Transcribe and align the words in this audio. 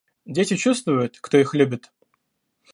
Дети 0.25 0.55
чувствуют, 0.55 1.19
кто 1.19 1.37
их 1.37 1.53
любит. 1.53 1.91